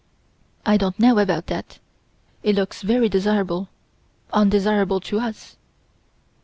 I 0.65 0.77
don't 0.77 0.97
know 0.99 1.19
about 1.19 1.45
that. 1.45 1.77
It 2.41 2.55
looks 2.55 2.81
very 2.81 3.07
desirable 3.07 3.69
undesirable 4.33 4.99
to 5.01 5.19
us. 5.19 5.57